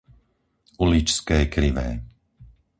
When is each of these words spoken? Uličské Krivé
Uličské 0.83 1.39
Krivé 1.53 1.89